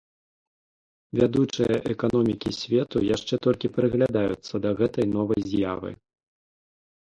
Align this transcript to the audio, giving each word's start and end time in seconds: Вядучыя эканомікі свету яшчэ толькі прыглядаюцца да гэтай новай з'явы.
Вядучыя 1.19 1.75
эканомікі 1.95 2.49
свету 2.61 2.97
яшчэ 3.15 3.35
толькі 3.49 3.73
прыглядаюцца 3.77 4.55
да 4.67 4.75
гэтай 4.83 5.05
новай 5.15 5.41
з'явы. 5.55 5.91